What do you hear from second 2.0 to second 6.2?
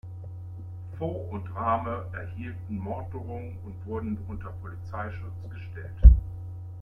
erhielten Morddrohungen und wurden unter Polizeischutz gestellt.